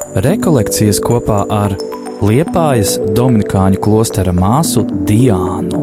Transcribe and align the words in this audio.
Rekolekcijas 0.00 0.96
kopā 1.04 1.42
ar 1.52 1.74
Liepājas 2.24 2.94
Dominikāņu 3.12 3.78
klostera 3.84 4.32
māsu 4.32 4.82
Diānu. 4.88 5.82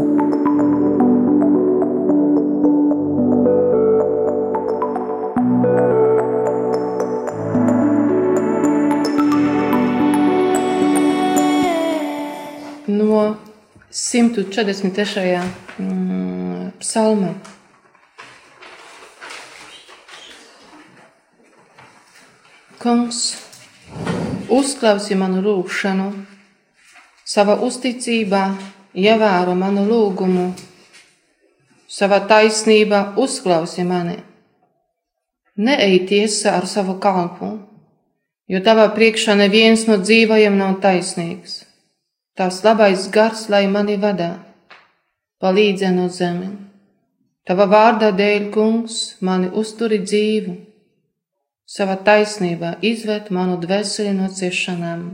No 12.89 13.21
143. 13.93 15.39
Mm, 15.77 16.71
psalma. 16.81 17.36
Kungs, 22.81 23.46
uzklausi 24.54 25.16
manu 25.16 25.41
lūgšanu, 25.45 26.08
savā 27.27 27.58
uzticībā 27.67 28.44
ievēro 28.98 29.55
manu 29.58 29.85
lūgumu, 29.88 30.48
savā 31.88 32.20
taisnībā 32.30 33.13
uzklausi 33.20 33.85
mani. 33.88 34.18
Neej 35.57 36.04
tiesā 36.09 36.57
ar 36.59 36.68
savu 36.70 36.99
kalpu, 37.02 37.49
jo 38.48 38.62
tavā 38.63 38.90
priekšā 38.94 39.35
neviens 39.40 39.88
no 39.90 39.98
dzīvajiem 40.04 40.57
nav 40.59 40.77
taisnīgs. 40.84 41.63
Tās 42.38 42.62
labais 42.63 43.07
gars, 43.09 43.48
lai 43.49 43.66
mani 43.66 43.98
vadā, 43.98 44.35
palīdzē 45.41 45.90
no 45.95 46.05
zemes. 46.13 46.54
Tava 47.48 47.66
vārdā 47.71 48.12
dēļ, 48.12 48.49
kungs, 48.52 49.18
mani 49.23 49.48
uzturi 49.55 50.02
dzīvu 50.04 50.66
savā 51.67 51.98
taisnībā 52.07 52.77
izvērt 52.85 53.30
manu 53.35 53.57
dvēseli 53.59 54.13
no 54.16 54.30
ciešanām. 54.31 55.07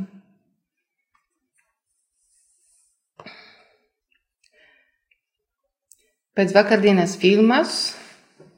Pēc 6.33 6.53
vakardienas 6.53 7.13
filmas 7.21 7.93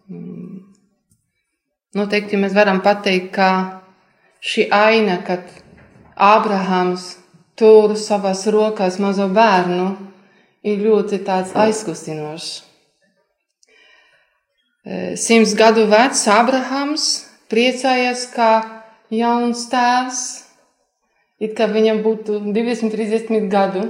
mm, 0.08 0.62
noteikti 1.96 2.40
mēs 2.40 2.56
varam 2.56 2.80
pateikt, 2.84 3.34
ka 3.36 3.50
šī 4.44 4.70
aina, 4.72 5.20
kad 5.28 5.44
Ābrahams 6.16 7.18
tur 7.60 7.98
savās 8.00 8.46
rokās 8.52 9.00
mazo 9.04 9.28
bērnu, 9.32 9.90
ir 10.64 10.80
ļoti 10.84 11.20
tāds 11.28 11.52
aizkustinošs. 11.56 12.54
Simts 15.20 15.56
gadu 15.58 15.88
vecs 15.90 16.24
Ābrahams 16.30 17.25
priecājies, 17.52 18.26
kā 18.34 18.52
jauns 19.14 19.68
tēvs, 19.72 20.24
it 21.42 21.56
kā 21.58 21.68
viņam 21.72 22.02
būtu 22.06 22.40
20, 22.50 22.94
30 22.96 23.50
gadu. 23.52 23.86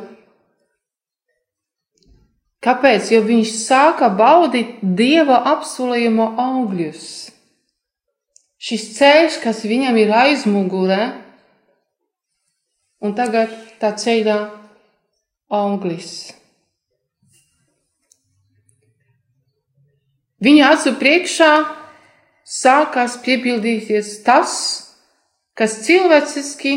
Kāpēc? 2.66 3.11
Jo 3.14 3.22
viņš 3.22 3.52
sāka 3.61 4.09
baudīt 4.09 4.80
dieva 4.81 5.38
apsolījuma 5.53 6.31
augļus. 6.42 7.06
Šis 8.66 8.86
ceļš, 8.95 9.38
kas 9.44 9.61
viņam 9.70 10.00
ir 10.02 10.09
aizmugurē, 10.09 11.03
un 13.06 13.14
tagad 13.14 13.53
tā 13.78 13.92
ceļā 13.94 14.39
auglis. 15.53 16.33
Viņa 20.42 20.72
acu 20.73 20.95
priekšā 21.00 21.52
sākās 22.46 23.18
piepildīties 23.26 24.20
tas, 24.26 24.54
kas 25.58 25.80
cilvēciski 25.86 26.76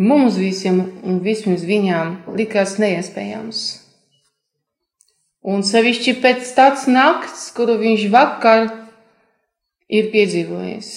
mums 0.00 0.38
visiem 0.40 0.80
un 1.04 1.20
vismaz 1.24 1.64
viņām 1.68 2.36
likās 2.36 2.78
neiespējams. 2.80 3.66
Un 5.46 5.62
sevišķi 5.62 6.16
pēc 6.24 6.48
tāds 6.56 6.88
nakts, 6.90 7.50
kuru 7.54 7.76
viņš 7.78 8.08
vakar 8.10 8.66
ir 9.86 10.08
piedzīvojis. 10.10 10.90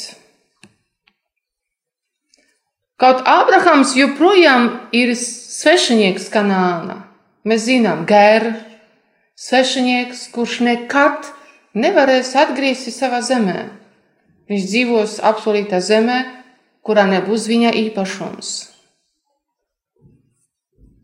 Kaut 3.00 3.22
Ābrahams 3.30 3.94
joprojām 3.96 4.66
ir 4.92 5.14
svešinieks 5.16 6.25
Kanāna. 6.34 6.98
Mēs 7.48 7.69
zinām, 7.69 8.02
gēr, 8.09 8.50
svešinieks, 9.40 10.25
kurš 10.34 10.58
nekad 10.66 11.30
nevarēs 11.78 12.34
atgriezties 12.40 12.97
savā 13.02 13.22
zemē. 13.25 13.69
Viņš 14.50 14.66
dzīvos 14.66 15.19
apsolītā 15.30 15.80
zemē, 15.84 16.19
kurā 16.85 17.06
nebūs 17.09 17.46
viņa 17.50 17.74
īpašums. 17.85 18.53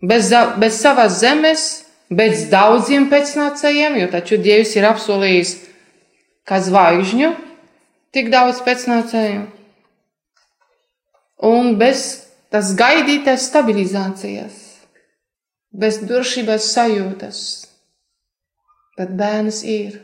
Bez, 0.06 0.32
bez 0.62 0.78
savas 0.82 1.20
zemes, 1.22 1.66
bez 2.10 2.48
daudziem 2.52 3.08
pēcnācējiem, 3.10 4.00
jo 4.02 4.10
taču 4.14 4.38
Dievs 4.42 4.76
ir 4.78 4.86
apsolījis, 4.90 5.56
kā 6.46 6.60
zvaigžņu, 6.62 7.32
tik 8.14 8.30
daudz 8.34 8.62
pēcnācēju, 8.66 9.46
un 11.50 11.74
bez 11.82 12.06
tas 12.54 12.74
gaidītās 12.78 13.48
stabilizācijas, 13.50 14.60
bez 15.76 16.00
drošības 16.06 16.70
sajūtas, 16.76 17.40
bet 18.98 19.16
bērns 19.20 19.64
ir. 19.68 19.98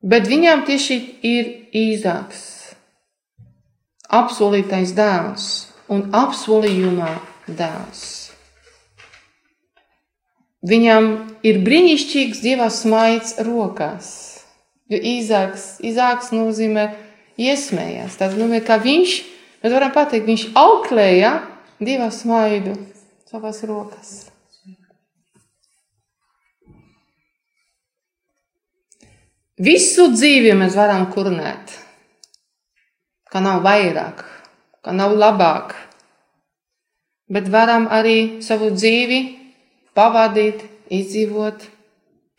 Bet 0.00 0.30
viņām 0.30 0.64
tieši 0.64 0.96
ir 1.28 1.48
īzāks, 1.76 2.40
apsolītais 4.08 4.94
dēls 4.96 5.48
un 5.92 6.06
apsolījumā 6.16 7.10
dēls. 7.46 8.06
Viņam 10.64 11.10
ir 11.44 11.60
brīnišķīgs 11.64 12.40
dieva 12.44 12.70
smaids 12.72 13.36
rokās, 13.44 14.08
jo 14.92 14.96
īzāks, 14.96 15.78
īzāks 15.84 16.32
nozīmē 16.32 16.88
iesmējās. 17.40 18.16
Tas 18.20 18.36
nozīmē, 18.36 18.60
ka 18.64 18.80
viņš, 18.80 19.14
mēs 19.60 19.76
varam 19.76 19.92
pateikt, 19.92 20.28
viņš 20.28 20.48
auklēja 20.56 21.36
dieva 21.80 22.08
smaidu 22.12 22.76
savās 23.28 23.64
rokās. 23.68 24.29
Visu 29.60 30.06
dzīvi 30.14 30.54
mēs 30.56 30.72
varam 30.72 31.02
kurnēt, 31.12 31.74
ka 33.28 33.42
nav 33.44 33.58
vairāk, 33.60 34.22
ka 34.80 34.94
nav 34.96 35.12
labāk, 35.12 35.74
bet 37.28 37.50
varam 37.52 37.84
arī 37.92 38.40
savu 38.40 38.70
dzīvi 38.72 39.18
pavadīt, 39.92 40.64
izdzīvot, 40.88 41.66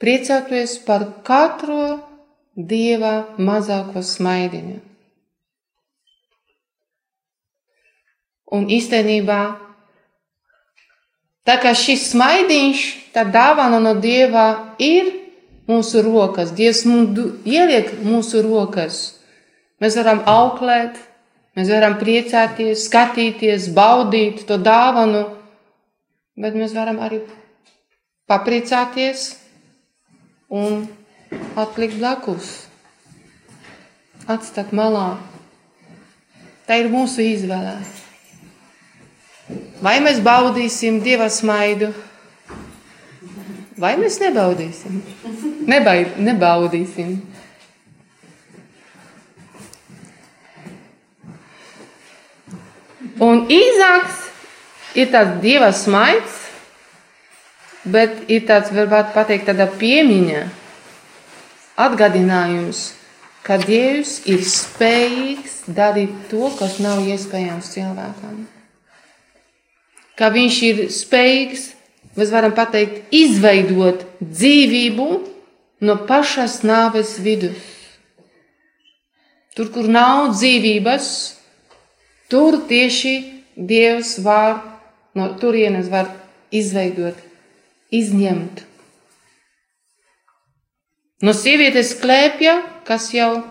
priecāties 0.02 0.80
par 0.88 1.06
katru 1.22 2.02
dieva 2.58 3.14
mazāko 3.38 4.02
smaidiņu. 4.02 4.82
Un 8.58 8.66
īstenībā, 8.66 9.42
tā 11.46 11.62
kā 11.62 11.78
šis 11.78 12.10
smaidiņš, 12.16 12.86
tā 13.14 13.30
dāvana 13.30 13.78
no 13.78 13.94
dieva 14.02 14.50
ir 14.82 15.21
mūsu 15.72 16.04
rokas. 16.06 16.52
Dievs 16.56 16.84
mums 16.90 17.42
ieliek 17.48 17.94
mūsu 18.04 18.44
rokas. 18.46 19.02
Mēs 19.82 19.98
varam 19.98 20.22
auklēt, 20.30 21.00
mēs 21.58 21.72
varam 21.74 21.98
priecāties, 21.98 22.86
skatīties, 22.86 23.72
baudīt 23.74 24.44
to 24.50 24.60
dāvanu, 24.62 25.24
bet 26.38 26.58
mēs 26.58 26.76
varam 26.78 27.00
arī 27.02 27.24
papriecāties 28.30 29.32
un 30.52 30.86
atlikt 31.58 31.98
blakus, 31.98 32.52
atstāt 34.30 34.70
malā. 34.76 35.16
Tā 36.70 36.78
ir 36.80 36.92
mūsu 36.94 37.24
izvēle. 37.26 37.80
Vai 39.82 39.98
mēs 40.06 40.22
baudīsim 40.24 41.02
dieva 41.04 41.26
smaidu, 41.34 41.90
vai 43.82 43.96
mēs 44.00 44.20
nebaudīsim? 44.22 45.02
Nebaid, 45.70 46.18
nebaudīsim. 46.22 47.18
Un 53.22 53.44
īzāks 53.54 54.22
ir 54.98 55.12
tāds 55.14 55.42
dieva 55.44 55.70
smaids, 55.76 56.40
bet 57.86 58.24
ir 58.30 58.46
tāds, 58.50 58.72
varētu 58.74 59.14
pateikt, 59.14 59.50
tāda 59.50 59.68
piemiņa, 59.78 60.42
atgādinājums, 61.82 62.82
ka 63.46 63.58
Dievs 63.62 64.20
ir 64.30 64.42
spējīgs 64.46 65.64
darīt 65.74 66.14
to, 66.30 66.50
kas 66.60 66.78
nav 66.84 67.02
iespējams 67.10 67.72
cilvēkam. 67.74 68.44
Ka 70.18 70.30
viņš 70.34 70.58
ir 70.68 70.82
spējīgs, 70.94 71.72
mēs 72.18 72.32
varam 72.34 72.56
pateikt, 72.56 73.04
izveidot 73.12 74.06
dzīvību 74.22 75.10
no 75.88 75.98
pašas 76.08 76.62
nāves 76.68 77.18
vidus. 77.24 77.60
Tur, 79.56 79.68
kur 79.74 79.88
nav 79.92 80.32
dzīvības, 80.38 81.08
tur 82.32 82.62
tieši 82.70 83.16
Dievs 83.62 84.16
var 84.24 84.62
no 85.14 85.28
turienes 85.40 85.90
var 85.92 86.08
izveidot, 86.56 87.18
izņemt. 87.92 88.64
No 91.22 91.36
sievietes 91.38 91.92
klēpja, 92.02 92.56
kas 92.88 93.12
jau 93.14 93.44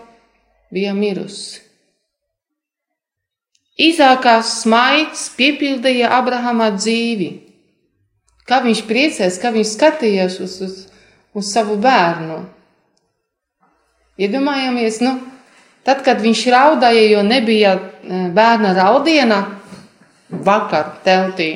bija 0.73 0.95
mirusi. 0.97 1.61
Īsākās 3.81 4.57
smaids 4.61 5.29
piepildīja 5.37 6.11
Abrahama 6.17 6.67
dzīvi. 6.75 7.29
Kā 8.49 8.61
viņš 8.63 8.81
priecēs, 8.89 9.37
kā 9.41 9.51
viņš 9.53 9.75
skatījās 9.75 10.39
uz, 10.43 10.57
uz, 10.65 10.77
uz 11.37 11.51
savu 11.53 11.77
bērnu. 11.81 12.41
Iedomājamies, 14.21 14.99
nu, 15.05 15.15
tad, 15.87 16.03
kad 16.05 16.21
viņš 16.21 16.45
raudāja, 16.53 17.03
jo 17.13 17.21
nebija 17.25 17.75
e, 17.77 17.81
bērna 18.35 18.73
raudiena 18.77 19.41
vakar 20.31 20.97
teltī, 21.05 21.51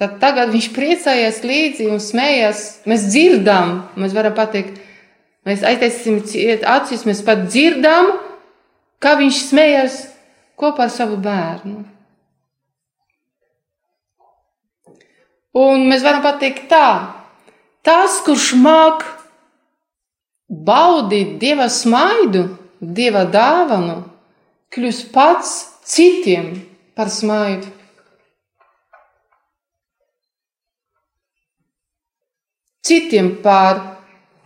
tad 0.00 0.18
tagad 0.22 0.52
viņš 0.54 0.70
priecājās 0.74 1.42
līdzi 1.46 1.88
un 1.92 2.00
smējās. 2.02 2.64
Mēs 2.90 3.08
dzirdam, 3.10 3.76
mēs 4.00 4.16
varam 4.16 4.36
pateikt, 4.36 4.80
mēs 5.48 5.64
aiztaisīsim 5.66 6.20
acis, 6.76 7.04
mēs 7.08 7.24
pat 7.26 7.46
dzirdam, 7.48 8.14
kā 9.02 9.16
viņš 9.20 9.42
smējās 9.50 9.98
kopā 10.60 10.88
ar 10.88 10.94
savu 10.94 11.18
bērnu. 11.20 11.93
Un 15.54 15.84
mēs 15.86 16.02
varam 16.02 16.24
pateikt 16.24 16.66
tā, 16.72 16.86
tas, 17.86 18.18
kurš 18.26 18.48
māk 18.58 19.04
baudīt 20.50 21.36
Dieva 21.38 21.68
smaidu, 21.70 22.48
Dieva 22.80 23.22
dāvanu, 23.30 24.00
kļūst 24.74 25.12
pats 25.14 25.52
citiem 25.86 26.56
par 26.98 27.12
smaidu. 27.14 27.70
Citiem 32.84 33.30
par 33.46 33.78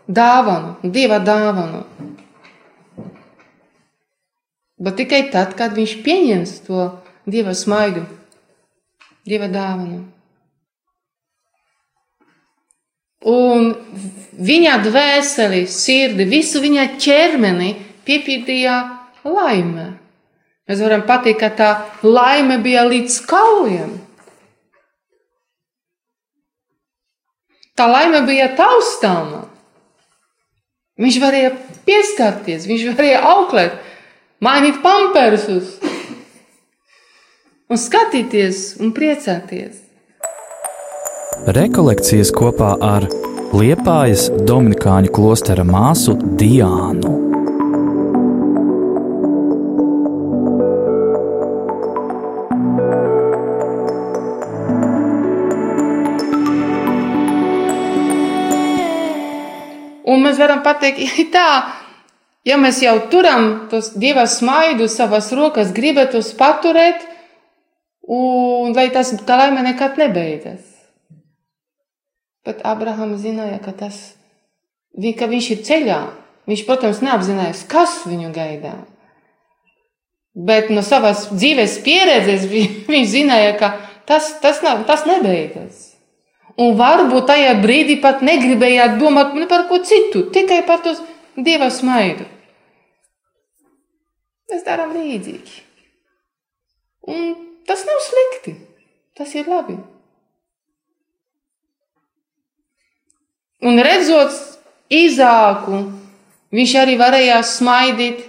dāvanu, 0.06 0.76
Dieva 0.84 1.18
dāvanu. 1.24 1.82
Bet 4.78 5.00
tikai 5.00 5.24
tad, 5.32 5.56
kad 5.58 5.72
viņš 5.74 5.96
pieņems 6.04 6.54
to 6.68 6.84
Dieva 7.26 7.56
smaidu, 7.56 8.04
Dieva 9.26 9.48
dāvanu. 9.50 10.04
Un 13.26 13.72
viņa 14.38 14.76
dvēseli, 14.84 15.64
sirdi, 15.66 16.26
visu 16.30 16.62
viņa 16.62 16.84
ķermeni 17.02 17.72
piepildīja 18.06 18.76
laime. 19.26 19.88
Mēs 20.68 20.82
varam 20.84 21.02
pateikt, 21.08 21.40
ka 21.40 21.48
tā 21.58 21.70
laime 22.04 22.60
bija 22.62 22.84
līdz 22.86 23.16
kauliem. 23.26 23.96
Tā 27.74 27.86
laime 27.88 28.22
bija 28.26 28.50
taustāma. 28.58 29.46
Viņš 30.98 31.18
varēja 31.22 31.50
pieskarties, 31.86 32.66
viņš 32.66 32.86
varēja 32.90 33.20
auklēt, 33.32 33.76
mainīt 34.42 34.80
pampersus 34.82 35.76
un 37.70 37.78
skatīties 37.78 38.80
un 38.82 38.90
priecāties. 38.96 39.87
Rekolekcijas 41.46 42.32
kopā 42.34 42.72
ar 42.82 43.04
Liepājas 43.54 44.26
Dominikāņu 44.48 45.10
klostera 45.14 45.62
māsu 45.64 46.16
Diānu. 46.18 47.12
Un 60.08 60.24
mēs 60.24 60.40
varam 60.42 60.64
pateikt, 60.66 61.04
tā, 61.36 61.48
ja 62.44 62.58
mēs 62.58 62.82
jau 62.82 62.96
turam 63.12 63.68
tos 63.70 63.92
dieva 63.94 64.26
smaidu 64.26 64.90
savas 64.90 65.30
rokas, 65.38 65.70
gribētu 65.76 66.24
paturēt, 66.40 67.06
un 68.08 68.74
lai 68.74 68.90
tas 68.90 69.14
tā 69.22 69.38
laime 69.44 69.62
nekad 69.70 70.02
nebeidzas. 70.02 70.67
Bet 72.46 72.62
Abrahams 72.66 73.22
zināja, 73.24 73.58
ka, 73.62 73.74
tas, 73.76 73.98
ka 75.18 75.28
viņš 75.30 75.50
ir 75.54 75.64
ceļā. 75.66 75.98
Viņš, 76.48 76.62
protams, 76.64 77.02
neapzinājās, 77.04 77.66
kas 77.68 77.98
viņu 78.08 78.30
gaidā. 78.32 78.76
Bet 80.38 80.70
no 80.72 80.84
savas 80.86 81.26
dzīves 81.32 81.80
pieredzes 81.84 82.46
viņš 82.92 83.12
zināja, 83.12 83.52
ka 83.60 83.74
tas, 84.08 84.30
tas, 84.42 84.62
nav, 84.64 84.86
tas 84.88 85.04
nebeidzas. 85.08 85.84
Un 86.58 86.74
varbūt 86.78 87.28
tajā 87.28 87.52
brīdī 87.62 87.98
pat 88.02 88.24
negribējāt 88.26 88.96
domāt 88.98 89.36
par 89.50 89.68
ko 89.68 89.78
citu, 89.86 90.24
tikai 90.34 90.64
par 90.66 90.80
to 90.82 90.96
dieva 91.36 91.68
smaidu. 91.70 92.26
Mēs 94.48 94.64
darām 94.66 94.96
līdzīgi. 94.96 95.60
Un 97.12 97.28
tas 97.68 97.84
nav 97.88 98.00
slikti. 98.02 98.56
Tas 99.18 99.34
ir 99.36 99.48
labi. 99.50 99.76
Un 103.64 103.80
redzot 103.82 104.34
īzāku, 104.92 105.80
viņš 106.54 106.74
arī 106.78 106.94
varēja 107.00 107.40
smaidīt, 107.42 108.22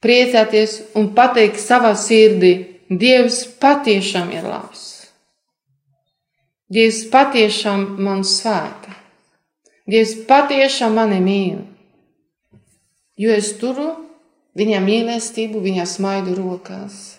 priecāties 0.00 0.80
un 0.96 1.12
pateikt 1.16 1.60
savā 1.60 1.92
sirdī, 1.98 2.54
Dievs 2.86 3.40
patiešām 3.58 4.28
ir 4.30 4.44
labs. 4.46 5.10
Dievs 6.70 7.00
patiešām 7.10 7.82
man 7.98 8.22
svēta. 8.22 8.94
Dievs 9.90 10.12
patiešām 10.28 10.94
mani 10.94 11.18
mīl. 11.22 11.58
Jo 13.18 13.34
es 13.34 13.52
turu 13.58 13.88
viņa 14.58 14.80
mīlestību, 14.86 15.60
viņa 15.62 15.86
smaidu 15.90 16.36
rokās. 16.38 17.18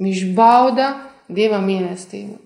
Viņš 0.00 0.22
bauda 0.36 0.92
Dieva 1.32 1.60
mīlestību. 1.64 2.36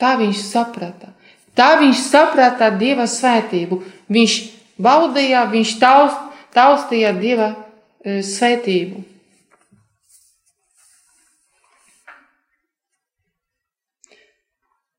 Tā 0.00 0.16
viņš 0.18 0.42
saprata. 0.42 1.15
Tā 1.56 1.72
viņš 1.80 2.04
saprata 2.04 2.70
Dieva 2.76 3.06
svētību. 3.08 3.80
Viņš 4.12 4.38
baudīja, 4.82 5.46
viņš 5.50 5.76
taust, 5.80 6.24
taustīja 6.56 7.14
Dieva 7.16 7.52
e, 7.52 8.20
svētību. 8.24 9.04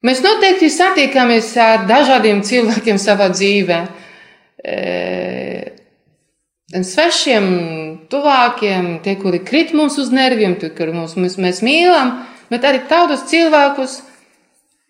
Mēs 0.07 0.21
noteikti 0.23 0.69
satiekamies 0.71 1.49
ar 1.59 1.87
dažādiem 1.89 2.43
cilvēkiem 2.45 2.99
savā 3.01 3.27
dzīvē. 3.33 3.79
E, 4.57 4.75
svešiem, 6.71 7.47
tuvākiem, 8.11 8.97
tie, 9.03 9.17
kuri 9.19 9.41
krīt 9.45 9.73
mums 9.77 9.97
uz 10.01 10.11
nerviem, 10.13 10.55
tie, 10.59 10.69
kuri 10.73 10.93
mums, 10.95 11.17
mēs, 11.19 11.37
mēs 11.41 11.61
mīlam, 11.65 12.21
bet 12.51 12.65
arī 12.67 12.83
tādus 12.89 13.25
cilvēkus, 13.29 13.99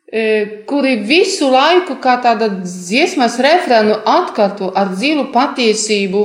kuri 0.07 0.95
visu 1.03 1.49
laiku 1.51 1.97
kā 1.99 2.15
tāda 2.23 2.47
dziesmas 2.63 3.35
refrēnu 3.43 3.97
atkārto 4.07 4.71
ar 4.71 4.93
dziļu 4.95 5.27
patiesību 5.33 6.23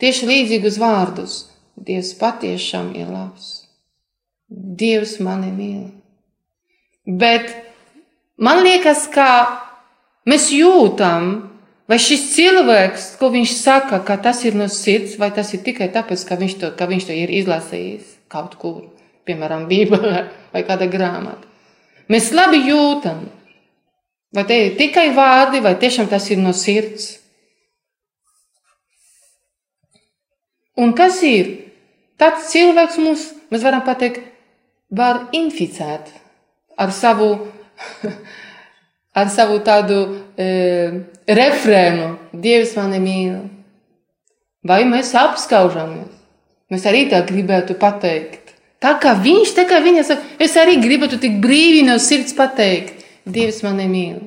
tieši 0.00 0.28
līdzīgus 0.30 0.78
vārdus. 0.80 1.38
Dievs 1.76 2.14
patiešām 2.18 2.94
ir 2.96 3.10
labs. 3.12 3.68
Dievs 4.48 5.18
mani 5.20 5.52
mīl. 5.52 5.84
Bet 7.04 7.52
man 8.40 8.62
liekas, 8.64 9.06
ka 9.12 9.28
mēs 10.28 10.48
jūtam, 10.52 11.28
vai 11.88 11.98
šis 12.00 12.30
cilvēks, 12.34 13.10
ko 13.20 13.30
viņš 13.32 13.54
saka, 13.60 14.00
ka 14.04 14.16
tas 14.24 14.40
ir 14.48 14.56
no 14.56 14.68
sirds, 14.72 15.18
vai 15.20 15.30
tas 15.36 15.52
ir 15.52 15.62
tikai 15.64 15.90
tāpēc, 15.92 16.24
ka 16.24 16.40
viņš 16.40 16.56
to, 16.60 16.72
ka 16.76 16.88
viņš 16.88 17.08
to 17.08 17.16
ir 17.16 17.32
izlasījis 17.42 18.16
kaut 18.28 18.56
kur, 18.60 18.80
piemēram, 19.28 19.68
Bībelē 19.68 20.24
vai 20.52 20.64
kāda 20.68 20.88
grāmata. 20.90 21.47
Mēs 22.08 22.30
labi 22.32 22.62
jūtam, 22.64 23.26
vai 24.34 24.44
te 24.48 24.56
ir 24.64 24.76
tikai 24.78 25.10
vārdi, 25.16 25.60
vai 25.64 25.74
tiešām 25.80 26.08
tas 26.08 26.28
ir 26.32 26.40
no 26.40 26.54
sirds. 26.56 27.18
Un 30.78 30.94
kas 30.96 31.20
ir? 31.26 31.50
Tāds 32.18 32.48
cilvēks 32.52 32.98
mums, 33.02 33.24
mēs 33.52 33.64
varam 33.66 33.84
pateikt, 33.86 34.22
var 34.90 35.28
inficēt 35.36 36.08
ar 36.78 36.92
savu, 36.94 37.28
ar 39.20 39.30
savu 39.34 39.60
tādu 39.66 40.00
e, 40.38 40.48
refrēnu. 41.28 42.08
Dievs 42.32 42.74
mani 42.78 43.02
mīl. 43.02 43.40
Vai 44.66 44.84
mēs 44.88 45.12
apskaužamies? 45.18 46.14
Mēs 46.68 46.84
arī 46.88 47.06
tā 47.10 47.22
gribētu 47.26 47.78
pateikt. 47.80 48.47
Tā 48.78 48.94
kā 49.02 49.16
viņš, 49.18 49.54
tā 49.56 49.64
kā 49.66 49.80
viņa 49.82 50.04
saka, 50.06 50.24
es 50.38 50.54
arī 50.58 50.76
gribētu 50.78 51.18
tik 51.18 51.40
brīvi 51.42 51.82
no 51.86 51.98
sirds 52.02 52.36
pateikt, 52.38 52.94
Dievs 53.28 53.60
mani 53.60 53.84
mīl. 53.90 54.20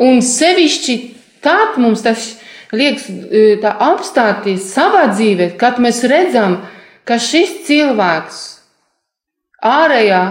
Un 0.00 0.22
sevišķi 0.24 0.94
tad 1.44 1.76
mums 1.78 2.02
tas 2.02 2.24
liekas 2.72 3.04
tā 3.62 3.74
apstāties 3.90 4.70
savā 4.72 5.04
dzīvē, 5.12 5.52
kad 5.60 5.78
mēs 5.82 6.00
redzam, 6.08 6.60
ka 7.04 7.20
šis 7.20 7.60
cilvēks 7.68 8.40
ārējā, 9.66 10.22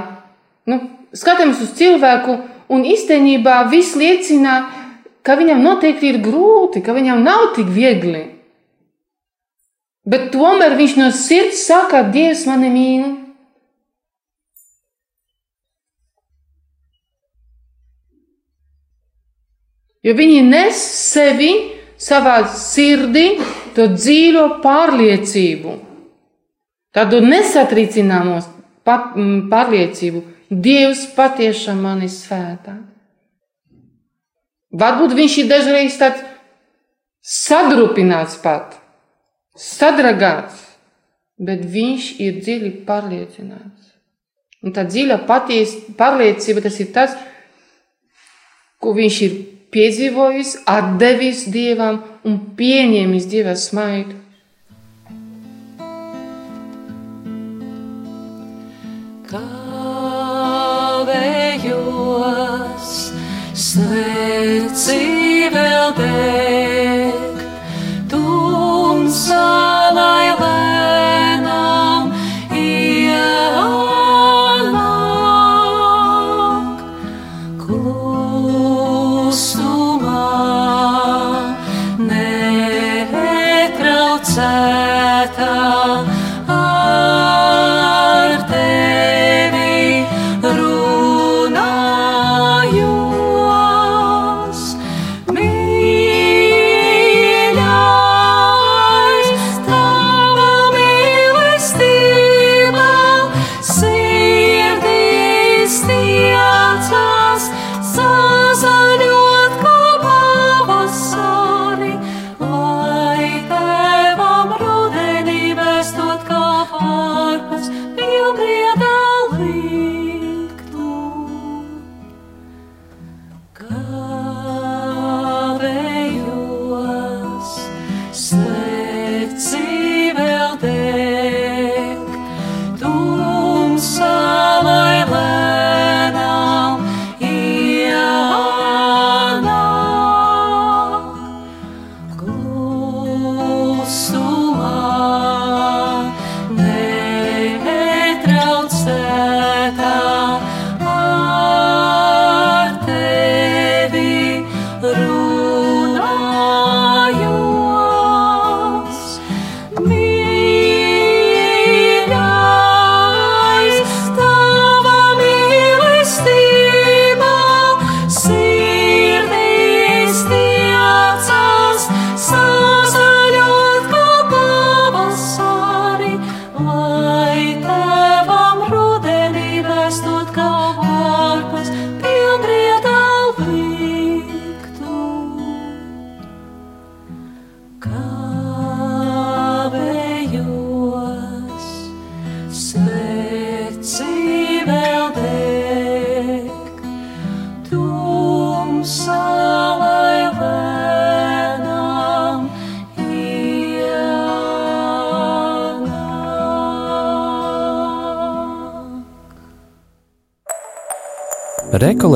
nu, 0.71 0.79
skatāmies 1.13 1.61
uz 1.63 1.75
cilvēku, 1.77 2.39
un 2.73 2.85
īstenībā 2.87 3.61
viss 3.69 3.97
liecina, 3.99 4.57
ka 5.21 5.37
viņam 5.37 5.61
noteikti 5.63 6.13
ir 6.13 6.19
grūti, 6.25 6.81
ka 6.81 6.95
viņam 6.97 7.23
nav 7.25 7.51
tik 7.57 7.69
viegli. 7.73 8.25
Bet 10.09 10.31
tomēr 10.33 10.73
viņš 10.79 10.93
no 10.97 11.09
sirds 11.13 11.65
saka, 11.67 12.01
Dievs 12.13 12.45
mani 12.49 12.69
mīl. 12.73 13.09
Jo 20.05 20.15
viņi 20.15 20.41
nes 20.47 20.79
sevi 20.79 21.51
savā 21.99 22.39
sirdī 22.55 23.33
to 23.75 23.89
dziļo 23.91 24.45
pārliecību, 24.63 25.75
tādu 26.95 27.19
nesatricināmo 27.25 28.39
pārliecību. 28.87 30.23
Dievs 30.49 31.03
patiešām 31.13 31.83
mani 31.85 32.07
svētā. 32.09 32.79
Varbūt 34.73 35.13
viņš 35.13 35.35
ir 35.43 35.49
dažreiz 35.51 35.97
tāds 35.99 36.23
sadrupināts 37.21 38.39
pat, 38.41 38.78
sadragāts, 39.59 40.61
bet 41.39 41.65
viņš 41.67 42.09
ir 42.23 42.39
dziļi 42.43 42.71
pārliecināts. 42.87 43.91
Un 44.63 44.75
tā 44.75 44.83
dziļa 44.87 45.21
paties, 45.27 45.75
pārliecība 45.99 46.63
tas 46.65 46.79
ir 46.83 46.89
tas, 46.95 47.15
ko 48.79 48.95
viņš 48.95 49.19
ir 49.27 49.35
piedzīvojis, 49.75 50.55
atdevis 50.67 51.45
Dievam 51.51 52.01
un 52.27 52.39
pieņēmis 52.59 53.29
Dieva 53.31 53.55
smaidu. 53.59 54.19
Sveci 63.69 65.49
vēl 65.53 65.91
deg, 65.97 66.88
So 69.29 69.58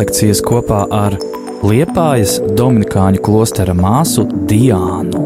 Rekolekcijas 0.04 0.42
kopā 0.44 0.82
ar 0.92 1.14
Liepājas 1.64 2.34
Dominikāņu 2.58 3.22
klostera 3.24 3.72
māsu 3.72 4.26
Diānu. 4.28 5.22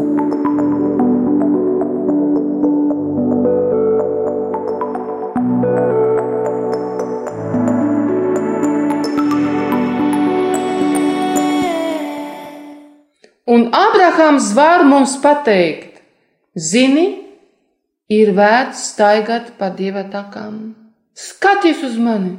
Un 13.50 13.66
Abrahams 13.74 14.52
var 14.54 14.86
mums 14.86 15.18
pateikt, 15.18 15.98
zini, 16.54 17.08
ir 18.06 18.30
vērts 18.38 18.92
staigāt 18.92 19.56
pa 19.58 19.74
dieva 19.74 20.06
takām. 20.06 20.76
Skaties 21.18 21.82
uz 21.82 21.98
mani, 21.98 22.36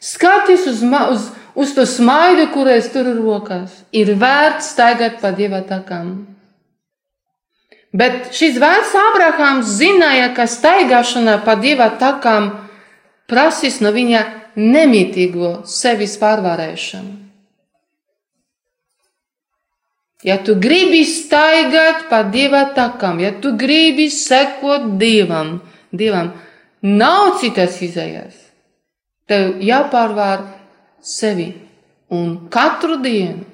skaties 0.00 0.70
uz, 0.72 0.80
ma 0.80 1.10
uz, 1.54 1.74
to 1.74 1.86
smaidu, 1.86 2.48
kur 2.52 2.68
es 2.70 2.90
turu 2.92 3.14
rokās. 3.18 3.82
Ir 3.92 4.14
vērts 4.20 4.72
staigāt 4.74 5.20
pa 5.22 5.32
dieva 5.36 5.62
takām. 5.66 6.14
Bet 7.94 8.32
šis 8.34 8.58
vērts 8.58 8.94
Abrahams 8.98 9.76
zināja, 9.78 10.32
ka 10.34 10.48
staigāšana 10.50 11.38
pa 11.46 11.54
dieva 11.60 11.92
takām 12.00 12.50
prasīs 13.30 13.78
no 13.84 13.94
viņa 13.94 14.24
nemitīgo 14.58 15.60
sevis 15.66 16.16
pārvarēšanu. 16.18 17.20
Ja 20.24 20.38
tu 20.40 20.54
gribi 20.56 21.02
staigāt 21.04 22.06
pa 22.08 22.22
dieva 22.32 22.64
takām, 22.74 23.20
ja 23.20 23.34
tu 23.44 23.52
gribi 23.60 24.08
sekot 24.08 24.94
dievam, 24.98 25.58
dievam 25.92 26.32
nav 26.80 27.36
citas 27.42 27.76
izējas. 27.84 28.38
Tev 29.28 29.60
jāpārvar 29.64 30.46
sevi 31.04 31.50
un 32.12 32.48
katru 32.52 32.98
dienu. 33.04 33.44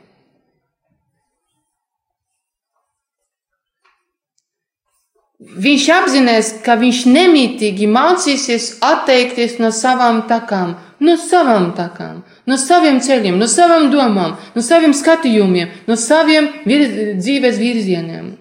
Viņš 5.40 5.84
apzinās, 5.94 6.48
ka 6.64 6.76
viņš 6.76 7.06
nemitīgi 7.08 7.86
mācīsies 7.88 8.74
atteikties 8.84 9.56
no 9.58 9.70
savām 9.72 10.26
takām, 10.28 10.74
no 11.00 11.14
savām 11.16 11.70
takām, 11.78 12.18
no 12.44 12.58
saviem 12.60 13.00
ceļiem, 13.00 13.38
no 13.40 13.48
savām 13.48 13.88
domām, 13.92 14.36
no 14.54 14.62
saviem 14.62 14.92
skatījumiem, 14.94 15.72
no 15.88 15.96
saviem 15.96 16.50
vir 16.68 16.84
dzīves 17.16 17.56
virzieniem. 17.56 18.34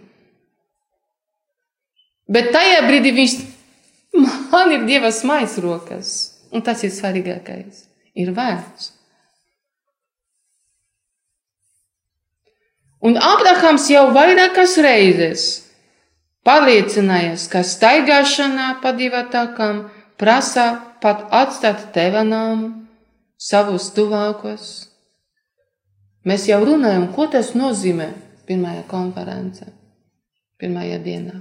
Bet 2.30 2.52
tajā 2.54 2.84
brīdī 2.86 3.16
viņš 3.16 3.38
Man 4.52 4.72
ir 4.72 4.86
Dieva 4.88 5.12
smaids 5.12 5.58
rokas, 5.62 6.10
un 6.52 6.64
tas 6.66 6.82
ir 6.84 6.94
svarīgākais. 6.94 7.86
Ir 8.20 8.34
vērts. 8.36 8.99
Un 13.00 13.16
Abrahams 13.16 13.88
jau 13.92 14.10
vairākas 14.16 14.76
reizes 14.84 15.46
pārliecinājies, 16.48 17.48
ka 17.52 17.64
staigāšanā 17.64 18.74
pa 18.84 18.92
divatākām 18.98 19.86
prasa 20.20 20.68
pat 21.04 21.28
atstāt 21.32 21.90
teva 21.96 22.26
nāmu, 22.28 22.74
savus 23.40 23.90
tuvākos. 23.96 24.90
Mēs 26.28 26.50
jau 26.50 26.60
runājam, 26.68 27.08
ko 27.16 27.30
tas 27.32 27.54
nozīmē 27.56 28.10
pirmajā 28.50 28.84
konferencē, 28.92 29.70
pirmajā 30.60 31.00
dienā. 31.06 31.40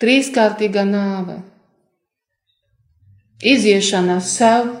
Trīskārtīga 0.00 0.82
nāve, 0.88 1.36
iziešana 3.44 4.18
sev 4.24 4.72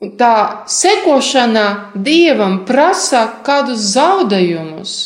tā 0.00 0.66
sekošana 0.68 1.92
dievam 1.94 2.64
prasa 2.68 3.26
kādus 3.46 3.94
zaudējumus, 3.94 4.96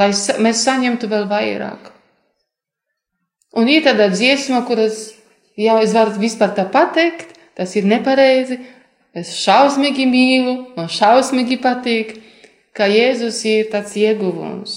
lai 0.00 0.10
mēs 0.40 0.62
saņemtu 0.64 1.10
vēl 1.10 1.26
vairāk. 1.28 1.90
Un 3.54 3.68
ir 3.70 3.84
tāda 3.84 4.08
dziesma, 4.10 4.64
kuras 4.66 5.12
jau 5.60 5.76
es 5.82 5.92
varu 5.94 6.16
vispār 6.18 6.54
tā 6.56 6.64
pateikt, 6.66 7.36
tas 7.54 7.76
ir 7.78 7.86
nepareizi. 7.86 8.58
Es 9.14 9.30
šausmīgi 9.38 10.08
mīlu, 10.10 10.54
man 10.74 10.88
šausmīgi 10.90 11.60
patīk, 11.62 12.16
ka 12.74 12.88
Jēzus 12.90 13.44
ir 13.46 13.68
tāds 13.70 13.94
ieguvums. 13.94 14.72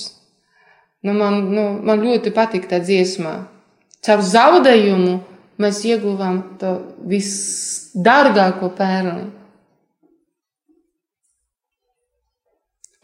Nu, 1.01 1.15
man, 1.17 1.39
nu, 1.55 1.63
man 1.81 2.03
ļoti 2.03 2.29
patīk 2.35 2.67
tā 2.69 2.77
dziesma. 2.83 3.47
Caur 4.05 4.21
zaudējumu 4.21 5.15
mēs 5.57 5.81
ieguvām 5.89 6.37
to 6.61 6.75
visdārgāko 7.09 8.69
pērli. 8.77 9.25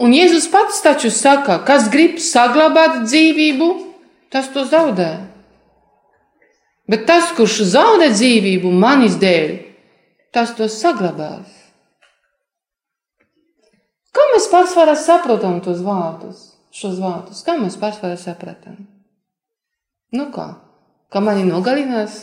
Un 0.03 0.11
Jēzus 0.11 0.49
pats 0.51 0.81
taču 0.83 1.11
saka, 1.13 1.61
kas 1.63 1.87
grib 1.91 2.17
saglabāt 2.19 3.05
dzīvību, 3.05 3.67
tas 4.33 4.49
to 4.51 4.65
zaudē. 4.67 5.11
Bet 6.91 7.05
tas, 7.07 7.29
kurš 7.37 7.61
zaudē 7.71 8.09
dzīvību 8.11 8.71
manis 8.75 9.15
dēļ, 9.21 9.53
tas 10.35 10.51
to 10.57 10.67
saglabās. 10.67 11.47
Kā 14.13 14.25
mēs 14.33 14.49
pārsvarā 14.51 14.97
saprotam 14.99 15.61
tos 15.63 15.79
vārdus, 15.85 16.49
šos 16.75 16.99
vārdus? 16.99 17.39
Kā 17.45 17.55
mēs 17.57 17.79
pārsvarā 17.79 18.19
sapratam? 18.19 18.75
Nu 20.13 20.27
kā? 20.35 20.49
Kā 21.13 21.23
mani 21.23 21.47
nogalinās? 21.47 22.19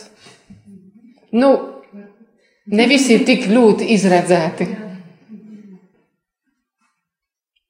Nu, 1.33 1.51
ne 2.71 2.87
visi 2.87 3.17
ir 3.17 3.25
tik 3.27 3.49
ļoti 3.49 3.89
izredzēti. 3.95 4.69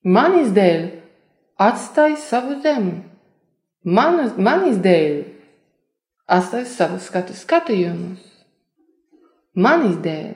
Manis 0.01 0.49
dēļ 0.55 0.85
atstāj 1.61 2.15
savu 2.17 2.57
zemi. 2.63 3.01
Manas, 3.85 4.33
manis 4.37 4.79
dēļ 4.81 5.19
atstāj 6.25 6.65
savu 6.69 6.97
skatu 7.01 7.35
skatījumus. 7.37 8.23
Manis 9.53 9.99
dēļ. 10.01 10.31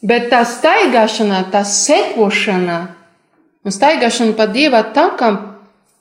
Bet 0.00 0.30
tā 0.32 0.44
staigāšana, 0.48 1.42
tā 1.52 1.60
sekošana 1.66 2.78
un 3.66 3.74
staigāšana 3.74 4.32
pa 4.38 4.46
dieva 4.48 4.80
takam 4.96 5.36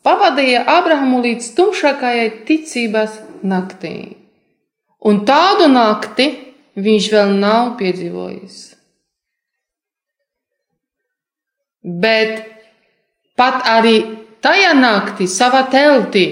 pavadīja 0.08 0.64
Abrahamu 0.78 1.20
līdz 1.26 1.52
tumšākajai 1.58 2.30
ticības 2.48 3.20
naktī. 3.44 4.29
Un 5.08 5.24
tādu 5.28 5.70
nakti 5.72 6.28
viņš 6.80 7.08
vēl 7.14 7.34
nav 7.40 7.76
piedzīvojis. 7.80 8.58
Bet 11.80 12.44
pat 13.40 13.64
arī 13.72 13.96
tajā 14.44 14.74
naktī, 14.76 15.28
savā 15.32 15.64
teltī, 15.72 16.26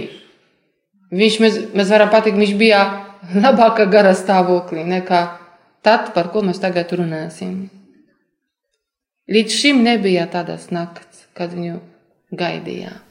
viņš, 1.15 1.39
mēs, 1.43 1.59
mēs 1.71 1.91
varam 1.93 2.11
pateikt, 2.11 2.39
viņš 2.39 2.53
bija 2.59 2.83
labākā 3.31 3.87
gara 3.91 4.11
stāvoklī 4.15 4.83
nekā 4.87 5.23
tad, 5.87 6.11
par 6.15 6.31
ko 6.33 6.43
mēs 6.43 6.59
tagad 6.63 6.91
runāsim. 6.99 7.69
Līdz 9.31 9.59
šim 9.59 9.83
nebija 9.83 10.27
tādas 10.31 10.69
nakts, 10.71 11.25
kad 11.35 11.55
viņu 11.55 11.79
gaidījām. 12.35 13.06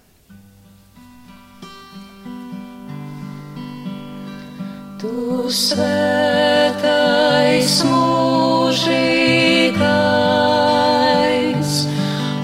Tu 4.96 5.44
svētais 5.52 6.88
mūžīgais 7.84 8.94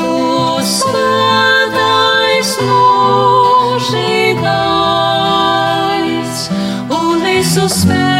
Tu 0.02 0.14
svētais 0.74 2.50
mūžīgais 2.66 4.02
un 6.90 7.22
visu 7.22 7.66
spēcīgais. 7.70 8.11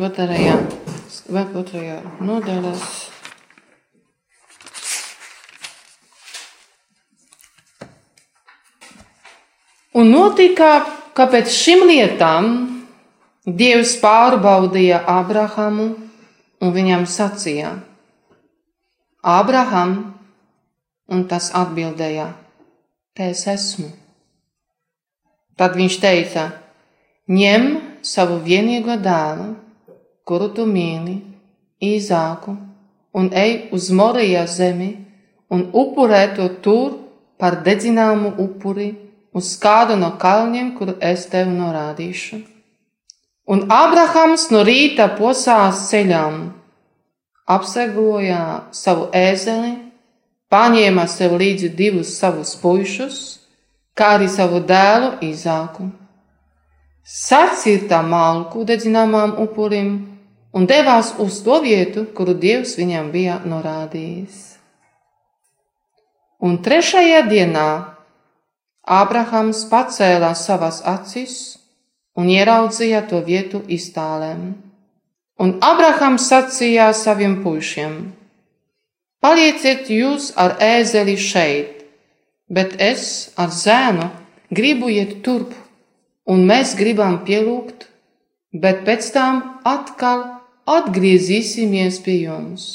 22. 0.00 1.28
vai 1.28 1.42
2. 1.44 1.96
nodaļas. 2.24 2.84
Un 10.00 10.08
notika, 10.08 10.70
ka 11.12 11.28
pēc 11.28 11.52
šīm 11.52 11.84
lietām 11.92 12.48
Dievs 13.44 13.98
pārbaudīja 14.00 15.02
Abrahamu 15.04 15.90
un 16.64 16.72
viņam 16.72 17.04
sacīja: 17.04 17.76
Abraham, 19.20 19.96
un 21.12 21.28
tas 21.28 21.52
atbildēja: 21.52 22.30
Te 23.12 23.34
es 23.36 23.44
esmu. 23.44 23.92
Tad 25.60 25.76
viņš 25.76 26.00
teica: 26.00 26.52
Ņem 27.28 27.74
savu 28.00 28.40
vienīgo 28.46 28.96
dēlu, 28.96 29.56
kuru 30.30 30.52
tu 30.54 30.62
mīli, 30.70 31.16
īzāku, 31.82 32.54
un 33.18 33.30
ej 33.34 33.72
uz 33.74 33.88
Morijas 33.90 34.54
zemi 34.60 34.92
un 35.50 35.64
upurē 35.74 36.36
to 36.36 36.46
tur 36.62 36.92
par 37.40 37.58
dedzināmu 37.66 38.36
upuri 38.38 38.92
uz 39.34 39.56
kādu 39.58 39.96
no 39.98 40.12
kalniem, 40.22 40.76
kuru 40.78 40.94
es 41.02 41.26
tev 41.32 41.50
norādīšu. 41.50 42.38
Un 43.50 43.66
Abrahams 43.74 44.46
no 44.54 44.62
rīta 44.62 45.08
posās 45.18 45.88
ceļām, 45.90 46.38
apsegloja 47.50 48.70
savu 48.70 49.08
ēzeli, 49.10 49.74
paņēma 50.54 51.08
sev 51.10 51.34
līdzi 51.42 51.74
divus 51.74 52.14
savus 52.22 52.54
puišus 52.62 53.18
kā 54.00 54.14
arī 54.16 54.28
savu 54.32 54.62
dēlu 54.64 55.18
Izāku. 55.26 55.90
Sacirta 57.04 58.00
malku 58.06 58.62
dedzināmām 58.68 59.34
upurim 59.42 59.90
un 60.52 60.66
devās 60.66 61.14
uz 61.22 61.40
to 61.44 61.60
vietu, 61.62 62.06
kuru 62.14 62.34
Dievs 62.34 62.76
viņam 62.78 63.10
bija 63.14 63.40
norādījis. 63.46 64.46
Un 66.40 66.56
trešajā 66.64 67.24
dienā 67.28 67.70
Ābrahams 68.90 69.66
pacēlā 69.70 70.32
savas 70.34 70.80
acis 70.88 71.34
un 72.16 72.30
ieraudzīja 72.32 73.04
to 73.10 73.20
vietu 73.26 73.60
iztālēm. 73.68 74.54
Un 75.40 75.52
Abrahams 75.64 76.26
sacīja 76.32 76.90
saviem 76.96 77.38
puišiem: 77.44 77.94
Palieciet 79.20 79.92
jūs 79.92 80.32
ar 80.36 80.56
ēzeli 80.64 81.16
šeit, 81.20 81.84
bet 82.48 82.76
es 82.80 83.30
ar 83.36 83.52
zēnu 83.52 84.08
gribu 84.50 84.88
iet 84.88 85.20
turp, 85.24 85.52
un 86.26 86.44
mēs 86.48 86.74
gribam 86.76 87.20
pielūgt, 87.28 87.86
bet 88.52 88.84
pēc 88.88 89.12
tam 89.14 89.42
atkal 89.64 90.39
atgriezīsimies 90.76 91.98
pie 92.04 92.20
jums. 92.24 92.68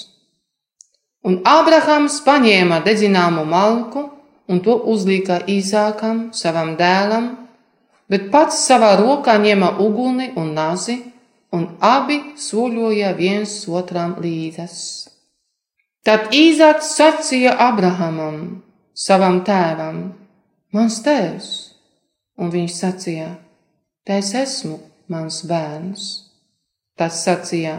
Un 1.25 1.39
Ābrahams 1.49 2.19
paņēma 2.25 2.83
dedzināmu 2.85 3.45
malku 3.49 4.03
un 4.47 4.61
to 4.65 4.75
uzlika 4.93 5.39
īsākam 5.49 6.29
savam 6.37 6.75
dēlam, 6.77 7.31
bet 8.09 8.29
pats 8.33 8.61
savā 8.67 8.93
rokā 9.01 9.39
ņēma 9.41 9.71
uguni 9.81 10.31
un 10.37 10.53
nazi, 10.53 10.99
un 11.55 11.65
abi 11.81 12.19
soļoja 12.37 13.15
viens 13.17 13.57
otram 13.69 14.17
līdzas. 14.21 14.77
Tad 16.05 16.29
Īzāks 16.37 16.91
sacīja 16.99 17.55
Abrahamam: 17.65 18.61
savam 18.93 19.41
tēvam: 19.47 20.03
Mans 20.75 20.99
tēvs! 21.01 21.49
Un 22.37 22.51
viņš 22.53 22.75
sacīja: 22.77 23.31
Te 24.05 24.19
es 24.21 24.35
esmu, 24.37 24.77
mans 25.09 25.41
bērns. 25.49 26.24
Tas 26.95 27.23
sacīja: 27.25 27.75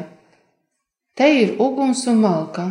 Te 1.17 1.29
ir 1.41 1.55
uguns 1.63 2.05
un 2.11 2.21
malka, 2.21 2.67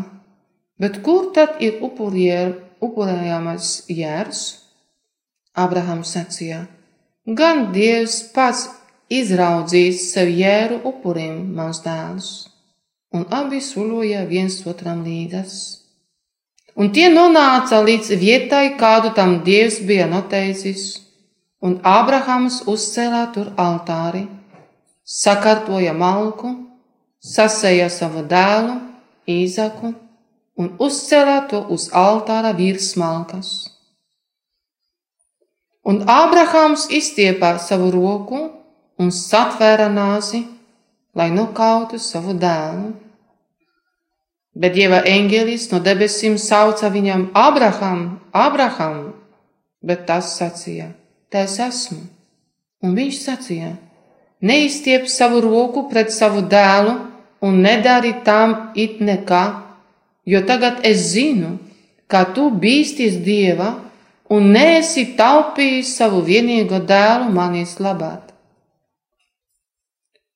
bet 0.77 1.01
kur 1.05 1.31
tad 1.33 1.61
ir 1.65 1.79
upurējamais 1.81 3.69
jērs? 3.89 4.41
Abrahams 5.55 6.11
sacīja: 6.13 6.65
Gan 7.25 7.71
Dievs 7.73 8.19
pats 8.35 8.67
izraudzīs 9.09 10.03
sev 10.11 10.29
jēru 10.29 10.77
upurim, 10.85 11.39
mans 11.57 11.81
dēls, 11.85 12.29
un 13.13 13.25
abi 13.33 13.61
suloja 13.61 14.21
viens 14.29 14.59
otram 14.69 15.01
līdzas. 15.05 15.57
Un 16.75 16.91
tie 16.91 17.07
nonāca 17.09 17.79
līdz 17.81 18.13
vietai, 18.21 18.75
kādu 18.77 19.13
tam 19.17 19.39
Dievs 19.47 19.79
bija 19.87 20.05
noteicis, 20.11 20.87
un 21.65 21.79
Ābrahams 21.81 22.65
uzcēlā 22.69 23.21
tur 23.33 23.53
altāri, 23.55 24.25
sakārtoja 25.05 25.93
malku, 25.93 26.51
sasēja 27.21 27.87
savu 27.93 28.25
dēlu, 28.29 28.79
īzaku, 29.29 29.93
un 30.57 30.73
uzcēlā 30.81 31.37
to 31.51 31.61
uz 31.71 31.87
altāra 31.93 32.55
virs 32.57 32.93
malkas. 32.97 33.53
Un 35.85 36.01
Ābrahams 36.09 36.87
izstiepā 36.89 37.55
savu 37.61 37.91
roku 37.93 38.41
un 38.97 39.11
satvēra 39.13 39.87
nāzi, 39.93 40.45
lai 41.15 41.29
nokautu 41.31 42.01
savu 42.01 42.33
dēlu 42.33 42.93
Bet 44.55 44.71
Dieva 44.71 45.01
eņģelis 45.03 45.67
no 45.73 45.81
debesīm 45.83 46.37
sauca 46.39 46.87
viņam 46.87 47.27
Abraham, 47.35 48.21
Abraham, 48.31 49.09
bet 49.83 50.05
tas 50.07 50.31
sacīja, 50.37 50.93
te 51.27 51.41
es 51.43 51.57
esmu. 51.59 51.99
Un 52.85 52.95
viņš 52.95 53.17
sacīja, 53.19 53.73
neizstiep 54.45 55.07
savu 55.09 55.41
roku 55.43 55.87
pret 55.89 56.13
savu 56.13 56.43
dēlu 56.51 56.95
un 57.45 57.61
nedari 57.65 58.13
tam 58.25 58.55
it 58.75 59.01
nekā, 59.01 59.45
jo 60.25 60.41
tagad 60.45 60.85
es 60.85 61.11
zinu, 61.13 61.57
ka 62.07 62.25
tu 62.35 62.49
bīsties 62.61 63.17
Dieva 63.25 63.71
un 64.29 64.51
neesi 64.53 65.11
taupījis 65.17 65.95
savu 65.97 66.21
vienīgo 66.25 66.79
dēlu 66.85 67.31
manis 67.33 67.77
labāt. 67.81 68.31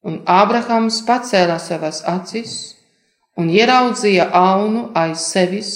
Un 0.05 0.21
Ābrahams 0.25 1.01
pacēla 1.07 1.57
savas 1.59 2.03
acis 2.07 2.53
un 3.39 3.49
ieraudzīja 3.51 4.29
aunu 4.35 4.89
aiz 4.95 5.25
sevis, 5.31 5.71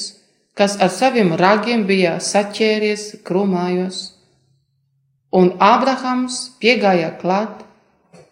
kas 0.58 0.78
ar 0.84 0.92
saviem 0.94 1.34
ragiem 1.40 1.86
bija 1.90 2.16
saķēries 2.24 3.06
krūmājos. 3.28 4.00
Un 5.34 5.56
Ābrahams 5.58 6.40
piegāja 6.62 7.12
klāt, 7.22 7.63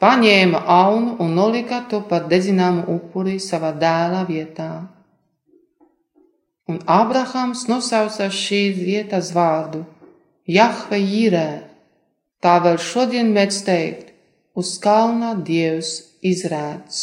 paņēma 0.01 0.63
aunu 0.65 1.15
un 1.21 1.35
nolika 1.37 1.83
to 1.89 2.01
par 2.09 2.25
dedzināmu 2.31 2.87
upuri 2.95 3.37
savā 3.39 3.71
dēla 3.77 4.25
vietā. 4.29 4.71
Un 6.69 6.79
Ābrahams 6.89 7.67
nosauca 7.69 8.29
šīs 8.33 8.77
vietas 8.81 9.31
vārdu 9.35 9.83
Jahve 10.47 10.97
Jirē. 10.97 11.49
Tā 12.41 12.57
vēl 12.65 12.79
šodien 12.81 13.29
mēdz 13.35 13.57
teikt, 13.67 14.13
uz 14.57 14.77
kalna 14.81 15.35
Dievs 15.37 15.91
izrādz. 16.25 17.01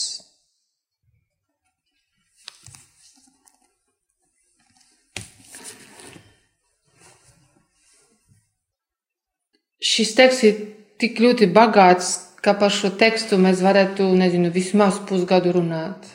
Šis 9.78 10.16
teksts 10.18 10.44
ir 10.46 10.58
tik 10.98 11.20
ļoti 11.22 11.46
bagāts, 11.54 12.27
ka 12.42 12.54
par 12.58 12.72
šo 12.74 12.90
tekstu 12.94 13.38
mēs 13.40 13.62
varētu, 13.64 14.06
nezinu, 14.18 14.50
vismaz 14.54 15.00
pusgadu 15.08 15.52
runāt. 15.58 16.06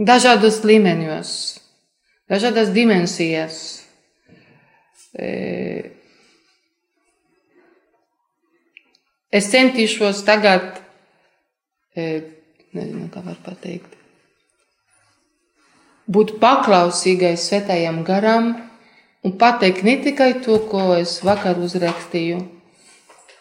Dažādos 0.00 0.62
līmeņos, 0.66 1.30
dažādas 2.30 2.72
dimensijas. 2.74 3.58
Es 9.34 9.50
centīšos 9.52 10.24
tagad, 10.26 10.80
e, 11.94 12.24
nezinu, 12.74 13.06
kā 13.12 13.22
var 13.22 13.38
pateikt, 13.44 13.94
būt 16.10 16.36
paklausīgai 16.42 17.36
svētajam 17.38 18.02
garam 18.06 18.52
un 19.24 19.38
pateikt 19.38 19.86
ne 19.86 19.96
tikai 20.02 20.32
to, 20.44 20.58
ko 20.70 20.92
es 20.98 21.20
vakar 21.24 21.58
uzrakstīju, 21.62 22.42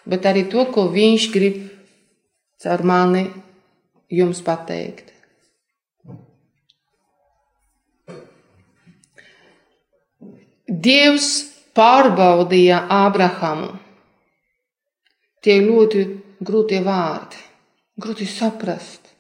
bet 0.05 0.25
arī 0.29 0.45
to, 0.51 0.65
ko 0.69 0.87
viņš 0.93 1.29
grib 1.33 1.61
caur 2.63 2.83
mani 2.87 3.25
jums 4.13 4.39
pateikt. 4.45 5.11
Dievs 10.67 11.29
pārbaudīja 11.77 12.85
Ābrahamu. 12.91 13.73
Tie 15.43 15.57
ļoti 15.59 16.03
grūti 16.43 16.79
vārdi, 16.85 17.39
grūti 17.99 18.27
saprast. 18.29 19.11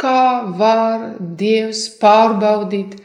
Kā 0.00 0.44
var 0.58 1.10
Dievs 1.20 1.86
pārbaudīt 2.00 2.96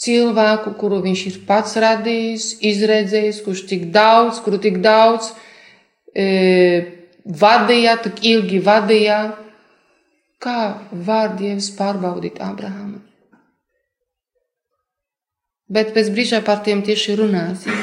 cilvēku, 0.00 0.74
kuru 0.78 1.00
viņš 1.04 1.24
ir 1.30 1.40
pats 1.48 1.76
radījis, 1.82 2.46
izredzējis, 2.70 3.42
kurš 3.44 3.64
tik 3.70 3.88
daudz, 3.94 4.40
kuru 4.44 4.60
tik 4.62 4.80
daudz 4.84 5.32
e, 6.14 7.03
vadīja, 7.24 7.96
tik 8.04 8.22
ilgi 8.24 8.60
vadīja, 8.60 9.18
kā 10.44 10.60
var 10.92 11.34
Dievs 11.38 11.70
pārbaudīt 11.78 12.40
Abrahamu. 12.44 13.00
Bet 15.74 15.94
pēc 15.96 16.10
brīža 16.12 16.42
par 16.44 16.60
tiem 16.64 16.82
tieši 16.84 17.16
runāsim. 17.16 17.78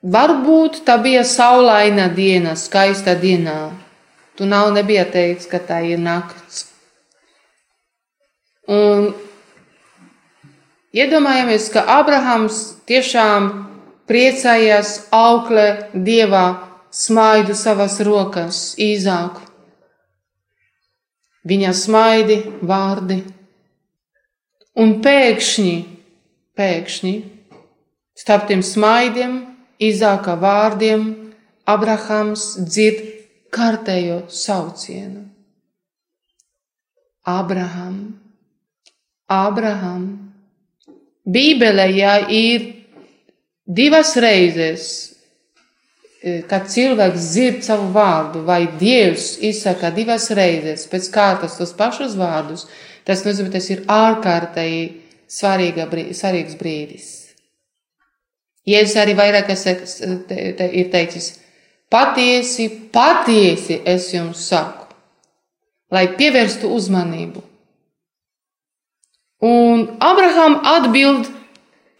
Varbūt 0.00 0.80
tā 0.86 0.96
bija 0.96 1.26
saulaina 1.28 2.08
diena, 2.08 2.54
skaista 2.56 3.12
dienā. 3.20 3.58
Tu 4.36 4.46
nav 4.48 4.70
nebija 4.72 5.04
teikts, 5.04 5.44
ka 5.44 5.60
tā 5.60 5.82
ir 5.84 6.00
nakts. 6.00 6.62
Un 8.64 9.10
iedomājamies, 10.96 11.68
ka 11.72 11.84
Abrahams 11.98 12.60
tiešām 12.88 13.50
priecājās 14.10 15.06
aukle 15.14 15.90
dievā 15.94 16.46
smaidu 16.90 17.54
savas 17.54 18.00
rokas, 18.02 18.74
īzāku. 18.78 19.46
Viņa 21.46 21.70
smaidi 21.72 22.40
vārdi. 22.66 23.22
Un 24.80 24.98
pēkšņi, 25.04 25.76
pēkšņi, 26.58 27.14
starp 28.18 28.50
tiem 28.50 28.62
smaidiem 28.64 29.38
Izāka 29.80 30.34
vārdiem 30.36 31.32
Abrahams 31.64 32.58
dzird 32.60 33.00
kārtējo 33.54 34.26
saucienu. 34.28 35.24
Abraham, 37.24 38.20
Abraham. 39.28 40.29
Bībelē 41.30 41.86
jā, 41.94 42.14
ir 42.32 42.66
divas 43.66 44.14
reizes, 44.18 44.86
e, 46.22 46.40
kad 46.50 46.66
cilvēks 46.72 47.28
dzird 47.32 47.64
savu 47.66 47.90
vārdu, 47.94 48.42
vai 48.46 48.64
Dievs 48.80 49.36
izsaka 49.46 49.92
divas 49.94 50.30
reizes 50.36 50.88
pēc 50.90 51.10
kārtas 51.14 51.58
tos 51.58 51.74
pašus 51.76 52.16
vārdus, 52.18 52.66
tas 53.06 53.22
nozīmē, 53.26 53.52
tas 53.54 53.70
ir 53.70 53.84
ārkārtēji 53.86 54.84
svarīga, 55.30 55.86
svarīgs 56.16 56.58
brīdis. 56.58 57.10
Jēzus 58.68 58.98
arī 59.00 59.14
vairākas 59.18 59.64
ir 59.66 60.90
teicis, 60.92 61.30
patiesi, 61.90 62.68
patiesi 62.92 63.80
es 63.88 64.10
jums 64.14 64.42
saku, 64.50 64.90
lai 65.90 66.08
pievērstu 66.18 66.70
uzmanību. 66.76 67.49
Un 69.40 69.86
Abraham 70.04 70.58
atbild 70.68 71.30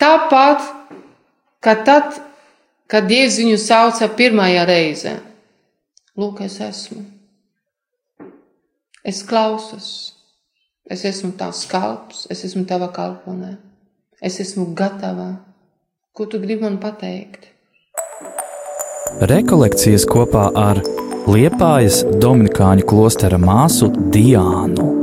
tāpat, 0.01 0.65
kā 1.65 1.75
tad, 1.87 2.21
kad 2.91 3.09
Dievs 3.09 3.41
viņu 3.41 3.59
sauca 3.61 4.11
pirmajā 4.17 4.67
reizē. 4.69 5.17
Lūk, 6.21 6.43
es 6.45 6.61
esmu. 6.61 7.05
Es 9.05 9.23
klausos. 9.25 9.91
Es 10.91 11.05
esmu 11.07 11.33
tavs 11.39 11.65
kalps, 11.71 12.27
es 12.29 12.43
esmu 12.45 12.67
tava 12.69 12.91
kalponē. 12.93 13.55
Es 14.21 14.41
esmu 14.43 14.75
gatava 14.77 15.31
Ko 16.13 16.27
tu 16.27 16.39
gribi 16.43 16.65
man 16.67 16.75
pateikt? 16.83 17.47
Rekolekcijas 19.31 20.05
kopā 20.11 20.49
ar 20.59 20.83
Liepājas 21.31 22.03
Dominikāņu 22.25 22.89
klostera 22.91 23.39
māsu 23.41 23.93
Diānu. 24.13 25.00